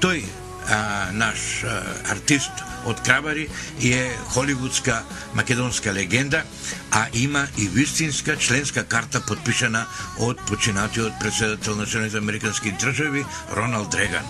Тој, 0.00 0.24
а, 0.68 1.10
наш 1.12 1.64
а, 1.64 1.82
артист 2.14 2.67
од 2.88 3.00
Крабари 3.04 3.48
и 3.80 3.92
е 3.92 4.16
холивудска 4.32 5.02
македонска 5.34 5.92
легенда, 5.92 6.42
а 6.90 7.06
има 7.14 7.46
и 7.58 7.68
вистинска 7.68 8.36
членска 8.36 8.84
карта 8.84 9.20
подпишана 9.20 9.86
од 10.18 10.40
починатиот 10.48 11.20
председател 11.20 11.76
на 11.76 11.86
Соединените 11.86 12.18
Американски 12.18 12.72
држави 12.72 13.24
Роналд 13.56 13.94
Реган. 13.94 14.24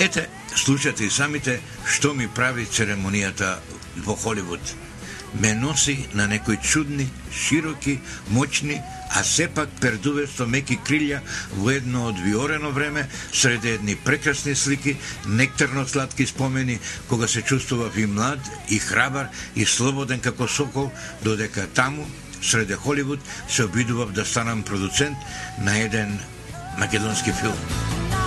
Ете, 0.00 0.28
слушате 0.56 1.04
и 1.04 1.10
самите 1.10 1.60
што 1.84 2.14
ми 2.16 2.24
прави 2.24 2.64
церемонијата 2.64 3.58
во 4.06 4.14
Холивуд 4.16 4.72
ме 5.34 5.54
носи 5.54 6.08
на 6.14 6.26
некои 6.26 6.56
чудни, 6.56 7.08
широки, 7.32 8.00
мочни, 8.28 8.82
а 9.10 9.24
сепак 9.24 9.68
пердуве 9.80 10.26
со 10.26 10.46
меки 10.46 10.78
крилја 10.86 11.20
во 11.52 11.70
едно 11.74 12.06
одвиорено 12.10 12.70
време, 12.70 13.08
среде 13.32 13.74
едни 13.74 13.96
прекрасни 13.96 14.54
слики, 14.54 14.96
нектарно 15.26 15.86
сладки 15.86 16.26
спомени, 16.26 16.78
кога 17.08 17.28
се 17.28 17.42
чувствував 17.42 17.96
и 17.96 18.06
млад, 18.06 18.38
и 18.68 18.78
храбар, 18.78 19.28
и 19.56 19.66
слободен 19.66 20.20
како 20.20 20.48
сокол, 20.48 20.92
додека 21.22 21.66
таму, 21.74 22.06
среде 22.42 22.76
Холивуд, 22.76 23.20
се 23.48 23.64
обидував 23.64 24.12
да 24.12 24.24
станам 24.24 24.62
продуцент 24.62 25.18
на 25.58 25.78
еден 25.78 26.18
македонски 26.78 27.32
филм. 27.32 28.19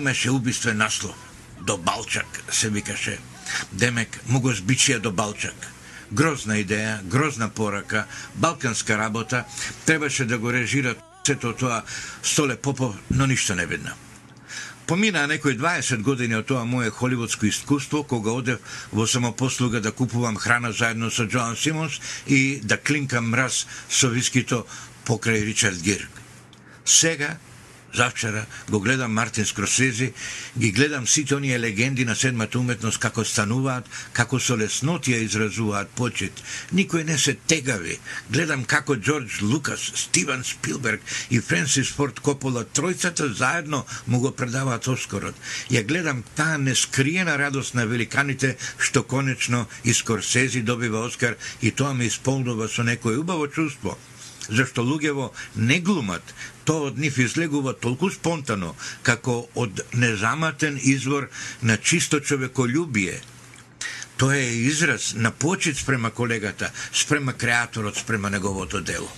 Имаше 0.00 0.30
убиствен 0.30 0.76
наслов. 0.76 1.14
До 1.60 1.76
Балчак 1.76 2.42
се 2.50 2.70
викаше. 2.70 3.18
Демек, 3.72 4.20
му 4.26 4.40
го 4.40 4.52
збичија 4.56 4.98
до 4.98 5.12
Балчак. 5.12 5.66
Грозна 6.12 6.56
идеја, 6.62 7.02
грозна 7.04 7.48
порака, 7.48 8.06
балканска 8.34 8.98
работа, 8.98 9.44
требаше 9.86 10.24
да 10.24 10.38
го 10.38 10.52
режира 10.52 10.94
сето 11.26 11.52
тоа 11.52 11.82
Столе 12.22 12.56
Попов, 12.56 12.96
но 13.10 13.26
ништо 13.26 13.54
не 13.54 13.66
видна. 13.66 13.92
Поминаа 14.86 15.26
некои 15.26 15.54
20 15.58 16.02
години 16.02 16.34
од 16.34 16.48
тоа 16.48 16.64
моје 16.64 16.90
холивудско 16.90 17.46
искуство, 17.46 18.02
кога 18.02 18.32
одев 18.32 18.58
во 18.92 19.06
самопослуга 19.06 19.80
да 19.80 19.92
купувам 19.92 20.36
храна 20.36 20.72
заедно 20.72 21.10
со 21.10 21.28
Джоан 21.28 21.56
Симонс 21.56 22.00
и 22.26 22.60
да 22.64 22.76
клинкам 22.76 23.30
мраз 23.30 23.66
со 23.88 24.08
вискито 24.08 24.66
покрај 25.06 25.44
Ричард 25.44 25.82
Гирк. 25.82 26.10
Сега 26.84 27.36
Завчера 27.94 28.46
го 28.70 28.80
гледам 28.80 29.12
Мартин 29.12 29.46
Скросези, 29.46 30.12
ги 30.58 30.72
гледам 30.72 31.06
сите 31.06 31.34
оние 31.34 31.60
легенди 31.60 32.04
на 32.04 32.14
седмата 32.16 32.58
уметност 32.58 32.98
како 32.98 33.24
стануваат, 33.24 33.88
како 34.12 34.38
со 34.38 34.54
леснотија 34.54 35.18
изразуваат 35.24 35.90
почет. 35.98 36.42
Никој 36.74 37.04
не 37.04 37.18
се 37.18 37.34
тегави. 37.34 37.98
Гледам 38.30 38.64
како 38.64 38.96
Джордж 38.96 39.40
Лукас, 39.42 39.90
Стивен 39.94 40.44
Спилберг 40.44 41.02
и 41.30 41.40
Френсис 41.40 41.90
Форд 41.96 42.20
Копола, 42.20 42.64
тројцата 42.64 43.32
заедно 43.32 43.84
му 44.06 44.20
го 44.20 44.30
предаваат 44.30 44.86
Оскарот. 44.86 45.34
Ја 45.70 45.82
гледам 45.82 46.22
таа 46.36 46.58
нескриена 46.58 47.38
радост 47.38 47.74
на 47.74 47.86
великаните 47.86 48.56
што 48.78 49.02
конечно 49.02 49.66
и 49.84 49.94
Скорсези 49.94 50.62
добива 50.62 51.04
Оскар 51.06 51.36
и 51.62 51.70
тоа 51.70 51.94
ме 51.94 52.06
исполнува 52.06 52.68
со 52.68 52.86
некој 52.86 53.18
убаво 53.18 53.48
чувство 53.48 53.98
зашто 54.48 54.82
луѓево 54.82 55.30
не 55.56 55.80
глумат, 55.80 56.34
тоа 56.64 56.90
од 56.90 56.98
нив 56.98 57.18
излегува 57.18 57.72
толку 57.72 58.10
спонтано, 58.10 58.74
како 59.02 59.48
од 59.54 59.84
незаматен 59.92 60.78
извор 60.82 61.28
на 61.62 61.76
чисто 61.76 62.20
човеколюбие. 62.20 63.20
Тоа 64.16 64.36
е 64.36 64.54
израз 64.68 65.14
на 65.14 65.30
почит 65.30 65.78
спрема 65.78 66.10
колегата, 66.10 66.70
спрема 66.92 67.32
креаторот, 67.32 67.96
спрема 67.96 68.30
неговото 68.30 68.80
дело. 68.80 69.08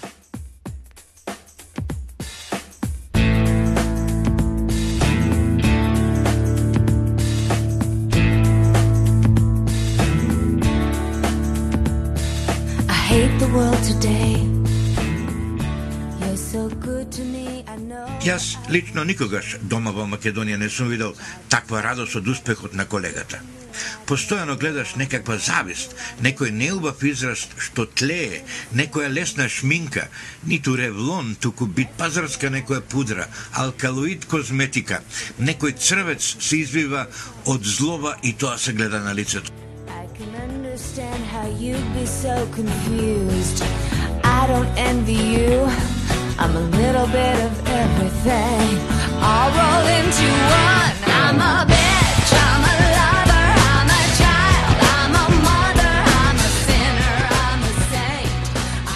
Лично 18.72 19.04
никогаш 19.04 19.56
дома 19.60 19.92
во 19.92 20.06
Македонија 20.08 20.56
не 20.56 20.68
сум 20.72 20.88
видел 20.88 21.12
таква 21.52 21.82
радост 21.84 22.16
од 22.16 22.28
успехот 22.28 22.72
на 22.72 22.86
колегата. 22.88 23.40
Постојано 24.08 24.56
гледаш 24.60 24.94
некаква 25.00 25.38
завист, 25.38 25.94
некој 26.24 26.52
неубав 26.56 27.02
израз 27.04 27.46
што 27.56 27.86
тлее, 27.86 28.42
некоја 28.72 29.08
лесна 29.12 29.48
шминка, 29.48 30.08
ниту 30.44 30.76
ревлон, 30.76 31.34
туку 31.40 31.66
бит 31.66 31.92
пазарска 31.98 32.48
некоја 32.52 32.80
пудра, 32.80 33.28
алкалоид 33.52 34.24
козметика, 34.28 35.02
некој 35.38 35.76
црвец 35.76 36.36
се 36.38 36.62
извива 36.64 37.06
од 37.44 37.64
злоба 37.64 38.16
и 38.22 38.32
тоа 38.32 38.58
се 38.58 38.72
гледа 38.72 39.00
на 39.00 39.14
лицето. 39.14 39.52
I 44.24 44.46
don't 44.46 44.72
envy 44.78 45.18
you. 45.34 46.01
I'm 46.38 46.56
a 46.56 46.60
little 46.60 47.06
bit 47.06 47.36
of 47.46 47.52
everything. 47.68 48.68
All 49.20 49.48
roll 49.58 49.86
into 49.98 50.28
one. 50.64 50.92
I'm 51.20 51.38
a 51.38 51.54
bitch. 51.68 52.30
I'm 52.48 52.62
a 52.72 52.74
lover. 52.98 53.46
I'm 53.72 53.90
a 54.00 54.02
child. 54.20 54.76
I'm 54.96 55.12
a 55.22 55.26
mother. 55.48 55.94
I'm 56.22 56.36
a 56.36 56.50
sinner. 56.66 57.16
I'm 57.46 57.62
a 57.62 57.72
saint. 57.92 58.32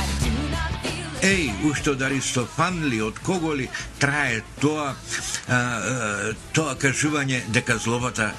I 0.00 0.04
do 0.24 0.32
not 0.54 0.72
feel. 0.82 1.08
Еј, 1.22 1.70
ушто 1.70 1.92
од 1.92 2.02
Аристофан 2.02 2.82
ли, 2.88 3.02
од 3.02 3.18
кого 3.18 3.54
ли 3.54 3.68
трае 3.98 4.42
тоа, 4.60 4.94
а, 5.48 5.54
а, 5.54 6.32
тоа 6.52 6.74
кажување 6.80 7.44
дека 7.52 7.78
зловата 7.78 8.32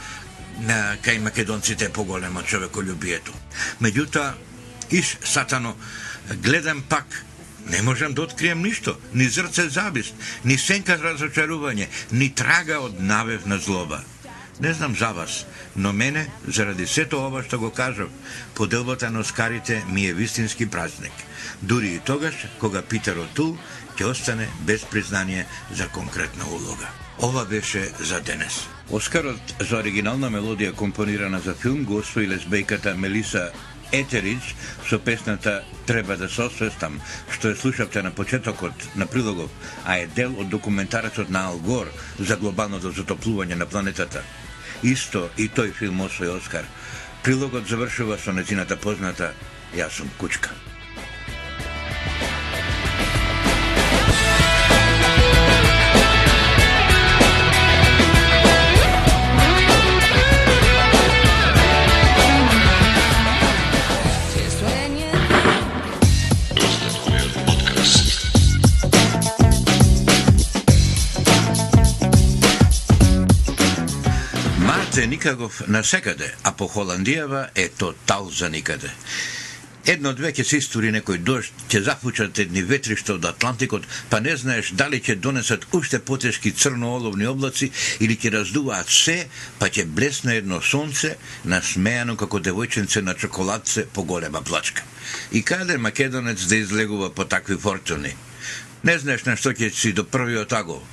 на 0.66 0.98
кај 1.06 1.22
македонците 1.22 1.86
е 1.86 1.94
поголема 1.94 2.44
човеколюбието. 2.44 3.32
Меѓутоа, 3.82 4.34
иш 4.90 5.18
сатано, 5.24 5.76
гледам 6.42 6.82
пак 6.90 7.06
Не 7.70 7.82
можам 7.82 8.14
да 8.14 8.22
открием 8.22 8.62
ништо, 8.62 8.98
ни 9.14 9.28
зрце 9.28 9.70
завист, 9.70 10.16
ни 10.46 10.58
сенка 10.58 10.96
разочарување, 10.98 11.88
ни 12.12 12.30
трага 12.30 12.80
од 12.80 13.00
навевна 13.00 13.58
злоба. 13.58 14.04
Не 14.60 14.74
знам 14.74 14.96
за 14.96 15.12
вас, 15.14 15.46
но 15.76 15.94
мене, 15.94 16.28
заради 16.48 16.88
сето 16.88 17.20
ова 17.28 17.44
што 17.44 17.60
го 17.60 17.70
кажав, 17.70 18.10
поделбата 18.56 19.12
на 19.12 19.20
Оскарите 19.20 19.84
ми 19.90 20.08
е 20.08 20.14
вистински 20.14 20.70
празник. 20.70 21.14
Дури 21.62 21.88
и 21.88 22.00
тогаш, 22.00 22.34
кога 22.60 22.82
Питер 22.82 23.18
Отул 23.18 23.58
ќе 23.98 24.10
остане 24.10 24.50
без 24.62 24.86
признание 24.86 25.46
за 25.74 25.88
конкретна 25.88 26.46
улога. 26.46 26.90
Ова 27.22 27.46
беше 27.46 27.92
за 28.00 28.22
денес. 28.22 28.68
Оскарот 28.90 29.54
за 29.60 29.78
оригинална 29.82 30.30
мелодија 30.30 30.74
компонирана 30.74 31.40
за 31.40 31.54
филм 31.54 31.84
го 31.86 31.98
освои 32.02 32.30
лесбејката 32.30 32.94
Мелиса 32.96 33.52
Етерич 33.92 34.56
со 34.90 35.00
песната 35.00 35.64
Треба 35.88 36.18
да 36.18 36.28
се 36.28 36.44
освестам, 36.44 36.98
што 37.32 37.54
ја 37.54 37.56
слушавте 37.56 38.02
на 38.04 38.12
почетокот 38.12 38.90
на 39.00 39.06
прилогов, 39.08 39.48
а 39.86 39.96
е 39.96 40.08
дел 40.12 40.36
од 40.36 40.50
документарецот 40.52 41.30
на 41.32 41.46
Ал 41.48 41.60
Гор 41.64 41.88
за 42.20 42.36
глобалното 42.36 42.92
затоплување 42.92 43.56
на 43.56 43.66
планетата. 43.72 44.20
Исто 44.84 45.30
и 45.38 45.48
тој 45.48 45.72
филм 45.72 46.04
освои 46.04 46.28
Оскар. 46.28 46.68
Прилогот 47.24 47.72
завршува 47.72 48.20
со 48.20 48.36
незината 48.36 48.76
позната 48.76 49.32
Јас 49.76 49.96
сум 49.96 50.12
кучка. 50.20 50.52
Марте 75.28 75.64
на 75.68 75.84
секаде, 75.84 76.34
а 76.44 76.52
по 76.52 76.68
Холандијава 76.68 77.50
е 77.56 77.68
тотал 77.70 78.30
за 78.30 78.50
никаде. 78.50 78.92
Едно 79.86 80.14
две 80.14 80.32
ќе 80.32 80.44
се 80.44 80.58
истори 80.60 80.92
некој 80.92 81.20
дожд, 81.24 81.52
ќе 81.68 81.82
зафучат 81.84 82.40
едни 82.40 82.62
ветришта 82.64 83.16
од 83.16 83.26
Атлантикот, 83.26 83.84
па 84.10 84.20
не 84.24 84.36
знаеш 84.38 84.72
дали 84.72 85.02
ќе 85.04 85.16
донесат 85.16 85.68
уште 85.72 86.00
потешки 86.00 86.52
црнооловни 86.52 87.28
облаци 87.28 87.72
или 88.00 88.16
ќе 88.16 88.32
раздуваат 88.38 88.90
се, 88.90 89.28
па 89.60 89.68
ќе 89.68 89.86
блесне 89.86 90.40
едно 90.40 90.62
сонце, 90.62 91.16
насмејано 91.46 92.16
како 92.16 92.40
девојченце 92.40 93.04
на 93.04 93.16
чоколадце 93.16 93.88
по 93.94 94.04
голема 94.04 94.42
плачка. 94.42 94.84
И 95.32 95.44
каде 95.44 95.78
македонец 95.78 96.48
да 96.48 96.56
излегува 96.56 97.10
по 97.14 97.26
такви 97.26 97.58
фортуни? 97.58 98.16
Не 98.84 99.00
знаеш 99.00 99.26
на 99.26 99.36
што 99.36 99.52
ќе 99.52 99.72
си 99.72 99.92
до 99.94 100.04
првиот 100.04 100.54
агол. 100.54 100.84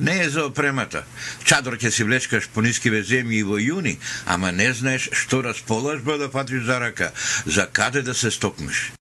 Не 0.00 0.20
е 0.20 0.28
за 0.28 0.46
опремата. 0.46 1.04
Чадор 1.44 1.78
ќе 1.78 1.90
си 1.90 2.04
влечкаш 2.04 2.48
по 2.54 2.62
нискиве 2.62 3.02
земји 3.02 3.44
во 3.46 3.58
јуни, 3.62 3.98
ама 4.26 4.52
не 4.52 4.72
знаеш 4.72 5.08
што 5.12 5.42
расположба 5.42 6.18
да 6.18 6.28
фатиш 6.28 6.64
за 6.64 6.80
рака, 6.80 7.12
за 7.46 7.66
каде 7.66 8.02
да 8.02 8.14
се 8.14 8.30
стокнеш. 8.30 8.92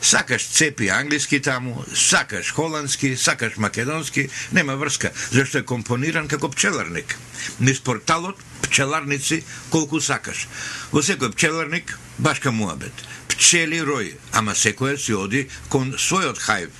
Сакаш 0.00 0.46
цепи 0.46 0.88
англиски 0.88 1.40
таму, 1.40 1.84
сакаш 1.94 2.52
холандски, 2.52 3.16
сакаш 3.16 3.56
македонски, 3.56 4.28
нема 4.52 4.76
врска, 4.76 5.10
зашто 5.30 5.58
е 5.58 5.66
компониран 5.66 6.28
како 6.28 6.50
пчеларник. 6.50 7.16
Низ 7.60 7.80
порталот 7.80 8.38
пчеларници 8.62 9.42
колку 9.70 10.00
сакаш. 10.00 10.46
Во 10.92 11.02
секој 11.02 11.34
пчеларник 11.34 11.98
башка 12.18 12.52
муабет. 12.52 12.94
Пчели 13.28 13.82
рој, 13.82 14.14
ама 14.32 14.54
секоја 14.54 14.96
си 14.98 15.14
оди 15.14 15.48
кон 15.68 15.94
својот 15.98 16.38
хајв. 16.38 16.70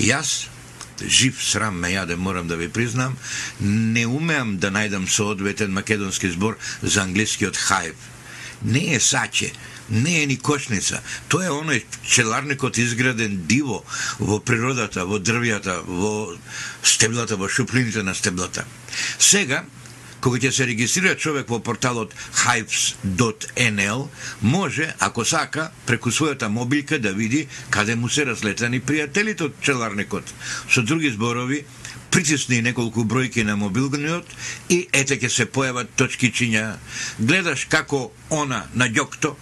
Јас 0.00 0.48
жив 1.02 1.40
срам 1.42 1.76
ме 1.76 1.92
јаде, 1.92 2.16
морам 2.16 2.48
да 2.48 2.56
ви 2.56 2.68
признам, 2.68 3.16
не 3.60 4.06
умеам 4.06 4.56
да 4.58 4.70
најдам 4.70 5.08
соодветен 5.08 5.72
македонски 5.72 6.30
збор 6.30 6.58
за 6.82 7.02
англискиот 7.02 7.56
хајв. 7.56 7.94
Не 8.62 8.94
е 8.94 9.00
саче, 9.00 9.50
не 9.90 10.22
е 10.22 10.26
ни 10.26 10.38
кошница. 10.38 11.02
Тоа 11.28 11.46
е 11.46 11.52
оној 11.54 11.84
пчеларникот 12.02 12.78
изграден 12.78 13.44
диво 13.46 13.82
во 14.18 14.40
природата, 14.40 15.06
во 15.06 15.18
дрвјата, 15.18 15.82
во 15.86 16.34
стеблата, 16.82 17.36
во 17.36 17.48
шуплините 17.48 18.02
на 18.02 18.14
стеблата. 18.14 18.64
Сега, 19.18 19.64
Кога 20.22 20.38
ќе 20.38 20.52
се 20.54 20.66
регистрира 20.70 21.16
човек 21.18 21.48
во 21.50 21.58
порталот 21.58 22.12
hives.nl, 22.44 24.04
може, 24.40 24.86
ако 25.02 25.24
сака, 25.26 25.72
преку 25.86 26.12
својата 26.14 26.46
мобилка 26.46 27.00
да 27.02 27.10
види 27.12 27.48
каде 27.74 27.96
му 27.98 28.08
се 28.08 28.28
разлетани 28.28 28.78
пријателите 28.78 29.48
од 29.48 29.56
пчеларникот. 29.58 30.30
Со 30.70 30.86
други 30.86 31.10
зборови, 31.10 31.64
притисни 32.14 32.60
неколку 32.62 33.02
бројки 33.02 33.42
на 33.42 33.56
мобилниот 33.56 34.30
и 34.70 34.84
ете 34.92 35.18
ќе 35.18 35.28
се 35.28 35.48
појават 35.50 35.90
точкичиња. 35.98 36.76
Гледаш 37.18 37.66
како 37.72 38.12
она 38.30 38.68
на 38.78 38.86
ѓокто 38.86 39.34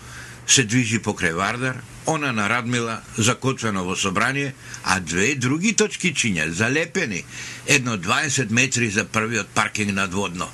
се 0.50 0.64
движи 0.64 0.98
покрај 0.98 1.34
Вардар, 1.34 1.76
она 2.06 2.32
на 2.32 2.48
Радмила 2.48 3.02
закотвено 3.16 3.84
во 3.84 3.96
собрание, 3.96 4.54
а 4.82 5.00
две 5.00 5.34
други 5.34 5.72
точки 5.72 6.10
чиња, 6.14 6.50
залепени, 6.50 7.24
едно 7.66 7.96
20 7.96 8.50
метри 8.50 8.90
за 8.90 9.04
првиот 9.04 9.48
паркинг 9.54 9.94
надводно. 9.94 10.48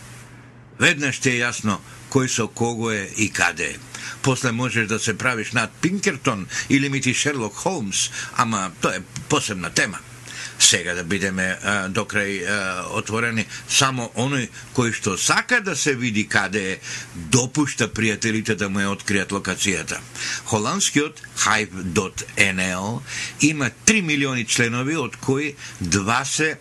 Веднаш 0.78 1.18
ти 1.18 1.30
е 1.30 1.40
јасно 1.46 1.80
кој 2.12 2.28
со 2.28 2.48
кого 2.48 2.90
е 2.92 3.08
и 3.16 3.30
каде 3.32 3.72
е. 3.72 3.78
После 4.22 4.52
можеш 4.52 4.86
да 4.86 4.98
се 4.98 5.16
правиш 5.18 5.52
над 5.52 5.72
Пинкертон 5.80 6.46
или 6.68 6.88
мити 6.88 7.14
Шерлок 7.14 7.54
Холмс, 7.54 8.10
ама 8.36 8.72
тоа 8.80 8.96
е 8.96 9.02
посебна 9.28 9.70
тема 9.70 9.98
сега 10.58 10.94
да 10.94 11.04
бидеме 11.04 11.58
а, 11.62 11.88
до 11.88 12.04
крај 12.04 12.44
а, 12.44 12.56
отворени, 12.98 13.46
само 13.68 14.10
оној 14.16 14.48
кој 14.76 14.92
што 14.96 15.16
сака 15.18 15.60
да 15.60 15.76
се 15.76 15.94
види 15.94 16.26
каде 16.28 16.62
е, 16.72 16.78
допушта 17.14 17.88
пријателите 17.88 18.56
да 18.56 18.68
му 18.68 18.80
ја 18.80 18.94
откријат 18.96 19.34
локацијата. 19.36 20.00
Холандскиот 20.44 21.20
hype.nl 21.44 23.00
има 23.40 23.70
3 23.86 24.02
милиони 24.02 24.44
членови, 24.44 24.96
од 24.96 25.16
кои 25.16 25.54
два 25.80 26.24
се 26.24 26.56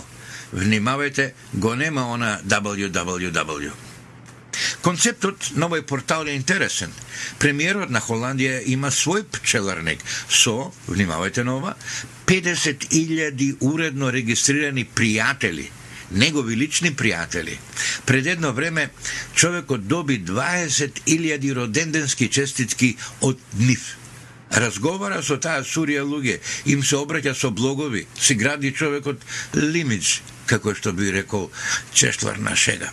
Внимавајте, 0.53 1.33
го 1.53 1.75
нема 1.75 2.13
она 2.13 2.41
www. 2.45 3.71
Концептот 4.81 5.51
на 5.57 5.67
овој 5.67 5.83
портал 5.83 6.27
е 6.27 6.37
интересен. 6.37 6.93
Премиерот 7.39 7.91
на 7.91 8.01
Холандија 8.01 8.63
има 8.73 8.89
свој 8.89 9.27
пчеларник 9.37 10.01
со, 10.29 10.73
внимавајте 10.89 11.45
на 11.45 11.59
ова, 11.59 11.75
50.000 12.27 13.57
уредно 13.61 14.11
регистрирани 14.11 14.87
пријатели 14.87 15.69
негови 16.11 16.57
лични 16.57 16.95
пријатели. 16.95 17.59
Пред 18.07 18.27
едно 18.27 18.53
време 18.53 18.91
човекот 19.35 19.87
доби 19.87 20.25
20.000 20.25 21.55
роденденски 21.55 22.29
честитки 22.29 22.97
од 23.21 23.39
нив 23.59 23.97
разговара 24.57 25.23
со 25.23 25.39
таа 25.43 25.63
сурија 25.65 26.05
луѓе, 26.07 26.41
им 26.73 26.85
се 26.85 27.01
обраќа 27.01 27.35
со 27.35 27.51
блогови, 27.51 28.07
си 28.19 28.35
гради 28.35 28.73
човекот 28.73 29.23
лимидж, 29.55 30.21
како 30.47 30.75
што 30.75 30.93
би 30.93 31.13
рекол 31.13 31.51
чешлар 31.93 32.39
на 32.39 32.57
шега. 32.57 32.93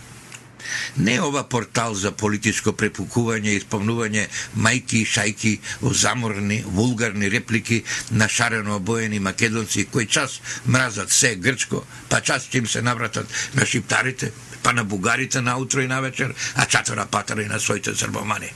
Не 0.96 1.20
ова 1.20 1.44
портал 1.48 1.94
за 1.94 2.12
политичко 2.12 2.72
препукување 2.72 3.54
и 3.54 3.62
спомнување 3.62 4.26
мајки 4.56 5.02
и 5.02 5.08
шајки 5.08 5.54
во 5.80 5.92
заморни, 5.92 6.62
вулгарни 6.66 7.30
реплики 7.30 7.82
на 8.10 8.28
шарено 8.28 8.76
обоени 8.76 9.18
македонци 9.20 9.86
кои 9.92 10.06
час 10.06 10.40
мразат 10.66 11.12
се 11.12 11.34
грчко, 11.36 11.84
па 12.08 12.20
час 12.20 12.48
ќе 12.50 12.64
им 12.64 12.66
се 12.66 12.82
навратат 12.82 13.26
на 13.54 13.66
шиптарите, 13.66 14.32
па 14.64 14.72
на 14.72 14.84
бугарите 14.84 15.40
на 15.40 15.56
утро 15.56 15.80
и 15.80 15.86
на 15.86 16.00
вечер, 16.00 16.34
а 16.56 16.66
чатора 16.66 17.06
патара 17.06 17.42
и 17.42 17.46
на 17.46 17.60
своите 17.60 17.94
србомани. 17.94 18.48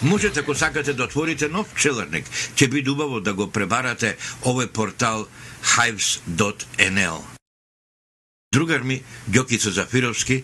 Можете 0.02 0.40
ако 0.40 0.54
сакате 0.54 0.92
да 0.92 1.04
отворите 1.04 1.48
нов 1.48 1.68
пчеларник, 1.74 2.26
ќе 2.56 2.70
биде 2.70 2.90
убаво 2.90 3.20
да 3.20 3.34
го 3.34 3.50
пребарате 3.50 4.16
овој 4.46 4.70
портал 4.70 5.26
hives.nl. 5.74 7.22
Другар 8.52 8.82
ми, 8.84 9.00
Ѓокицо 9.32 9.72
Зафировски, 9.72 10.42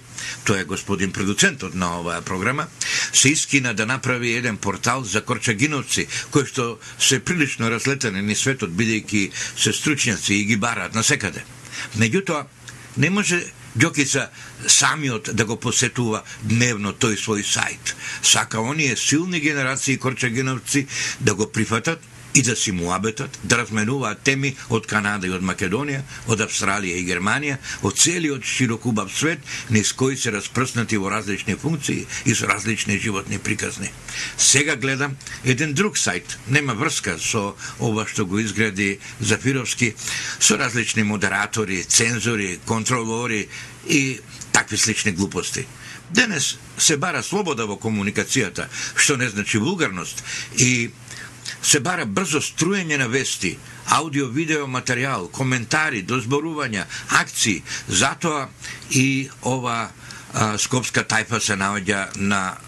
тој 0.48 0.62
е 0.62 0.64
господин 0.64 1.12
продуцентот 1.12 1.74
на 1.74 2.00
оваа 2.00 2.22
програма, 2.22 2.66
се 3.12 3.28
искина 3.28 3.74
да 3.74 3.86
направи 3.86 4.32
еден 4.32 4.56
портал 4.56 5.04
за 5.04 5.20
корчагиновци, 5.20 6.06
кои 6.30 6.46
што 6.46 6.78
се 6.98 7.20
прилично 7.20 7.70
разлетени 7.70 8.22
ни 8.22 8.34
светот, 8.34 8.72
бидејќи 8.72 9.30
се 9.56 9.76
стручњаци 9.76 10.40
и 10.40 10.44
ги 10.48 10.56
бараат 10.56 10.94
на 10.94 11.04
секаде. 11.04 11.44
Меѓутоа, 12.00 12.46
не 12.96 13.10
може 13.10 13.44
Ѓокица 13.78 14.28
самиот 14.66 15.30
да 15.38 15.44
го 15.46 15.56
посетува 15.56 16.24
дневно 16.42 16.92
тој 16.92 17.14
свој 17.14 17.44
сајт. 17.46 17.94
Сака 18.22 18.60
оние 18.60 18.96
силни 18.96 19.40
генерации 19.40 19.98
корчагиновци 19.98 20.86
да 21.20 21.34
го 21.34 21.46
прифатат 21.46 22.00
и 22.34 22.42
да 22.42 22.56
си 22.56 22.72
муабетат, 22.72 23.38
да 23.44 23.58
разменуваат 23.58 24.22
теми 24.22 24.54
од 24.70 24.86
Канада 24.86 25.26
и 25.26 25.32
од 25.32 25.42
Македонија, 25.42 26.02
од 26.28 26.42
Австралија 26.44 26.98
и 26.98 27.06
Германија, 27.06 27.56
од 27.82 27.96
целиот 27.98 28.44
широкубав 28.44 29.10
свет, 29.12 29.40
низ 29.70 29.92
кои 29.92 30.16
се 30.16 30.32
распрснати 30.32 30.96
во 30.96 31.10
различни 31.10 31.56
функции 31.56 32.06
и 32.24 32.34
со 32.34 32.46
различни 32.46 32.98
животни 32.98 33.38
приказни. 33.38 33.90
Сега 34.36 34.76
гледам 34.76 35.16
еден 35.44 35.74
друг 35.74 35.98
сајт, 35.98 36.36
нема 36.48 36.74
врска 36.74 37.18
со 37.18 37.54
ова 37.80 38.06
што 38.06 38.26
го 38.26 38.38
изгради 38.38 38.98
Зафировски, 39.20 39.94
со 40.40 40.58
различни 40.58 41.02
модератори, 41.02 41.84
цензори, 41.84 42.58
контролори 42.66 43.48
и 43.88 44.20
такви 44.52 44.76
слични 44.76 45.12
глупости. 45.12 45.66
Денес 46.10 46.58
се 46.78 46.96
бара 46.96 47.22
слобода 47.22 47.66
во 47.66 47.76
комуникацијата, 47.76 48.68
што 48.96 49.16
не 49.16 49.28
значи 49.28 49.58
вулгарност 49.58 50.22
и 50.56 50.90
се 51.62 51.80
бара 51.80 52.06
брзо 52.06 52.40
струење 52.44 52.98
на 52.98 53.08
вести, 53.08 53.56
аудио-видео 53.98 54.66
материјал, 54.66 55.28
коментари, 55.30 56.02
дозборувања, 56.02 56.86
акции. 57.20 57.62
Затоа 57.88 58.48
и 58.90 59.28
ова 59.42 59.88
а, 60.32 60.58
скопска 60.58 61.04
тајпа 61.04 61.40
се 61.40 61.56
наоѓа 61.56 62.16
на 62.16 62.58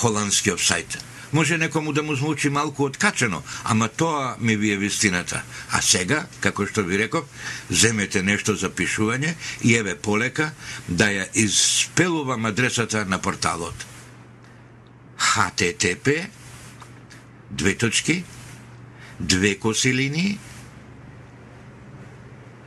холандскиот 0.00 0.60
сајт. 0.60 0.98
Може 1.34 1.58
некому 1.58 1.92
да 1.92 2.02
му 2.02 2.14
звучи 2.14 2.48
малку 2.50 2.84
откачено, 2.84 3.42
ама 3.64 3.88
тоа 3.88 4.36
ми 4.40 4.56
ви 4.56 4.70
е 4.72 4.76
вистината. 4.76 5.42
А 5.70 5.82
сега, 5.82 6.26
како 6.40 6.66
што 6.66 6.84
ви 6.86 6.98
реков, 6.98 7.24
земете 7.70 8.22
нешто 8.22 8.54
за 8.54 8.70
пишување 8.70 9.34
и 9.62 9.74
еве 9.74 9.96
полека 9.98 10.52
да 10.88 11.10
ја 11.10 11.26
испелувам 11.34 12.46
адресата 12.46 13.04
на 13.04 13.18
порталот. 13.18 13.74
http 15.18 16.26
две 17.50 17.74
точки, 17.74 18.24
две 19.20 19.54
коси 19.54 20.38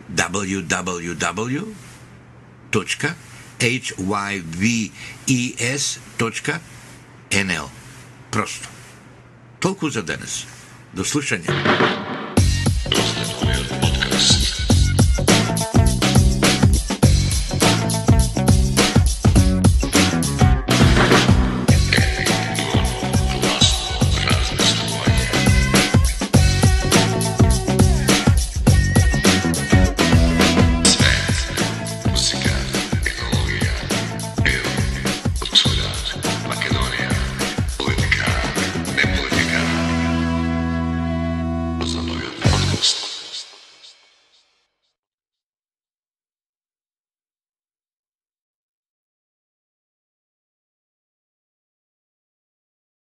www.hyves.nl 0.09 1.29
Просто. 8.31 8.69
Толку 9.59 9.89
за 9.89 10.03
денес. 10.03 10.45
До 10.93 11.03
слушање. 11.03 12.06